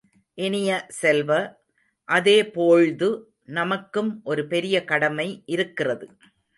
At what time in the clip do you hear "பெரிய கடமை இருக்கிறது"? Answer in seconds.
4.47-6.07